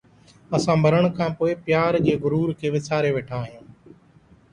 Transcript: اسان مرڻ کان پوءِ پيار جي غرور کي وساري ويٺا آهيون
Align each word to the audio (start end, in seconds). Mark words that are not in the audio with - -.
اسان 0.55 0.77
مرڻ 0.83 1.03
کان 1.17 1.29
پوءِ 1.37 1.51
پيار 1.65 1.93
جي 2.05 2.13
غرور 2.23 2.49
کي 2.59 2.67
وساري 2.75 3.11
ويٺا 3.15 3.37
آهيون 3.43 3.65